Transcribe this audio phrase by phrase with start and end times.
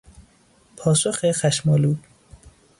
[0.77, 1.99] پاسخ خشمآلود